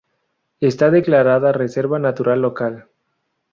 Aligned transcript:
Está 0.61 0.89
declarada 0.89 1.51
reserva 1.51 1.99
natural 1.99 2.41
local. 2.41 2.87